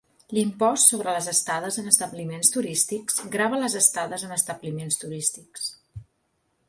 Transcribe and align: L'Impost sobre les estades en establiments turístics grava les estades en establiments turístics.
L'Impost 0.35 0.93
sobre 0.93 1.11
les 1.15 1.27
estades 1.33 1.77
en 1.81 1.91
establiments 1.91 2.51
turístics 2.55 3.21
grava 3.37 3.61
les 3.65 3.77
estades 3.83 4.25
en 4.31 4.35
establiments 4.41 4.99
turístics. 5.05 5.69